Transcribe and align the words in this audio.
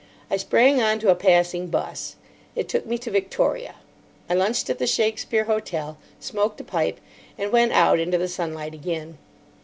I 0.31 0.37
sprang 0.37 0.81
on 0.81 0.97
to 0.97 1.11
a 1.11 1.15
passing 1.15 1.67
'bus. 1.67 2.15
It 2.55 2.67
took 2.67 2.87
me 2.87 2.97
to 2.97 3.11
Victoria. 3.11 3.75
I 4.27 4.33
lunched 4.33 4.67
at 4.71 4.79
the 4.79 4.87
Shakespeare 4.87 5.43
Hotel, 5.43 5.95
smoked 6.19 6.59
a 6.59 6.63
pipe, 6.63 6.99
and 7.37 7.51
went 7.51 7.71
out 7.73 7.99
into 7.99 8.17
the 8.17 8.27
sunlight 8.27 8.73
again. 8.73 9.19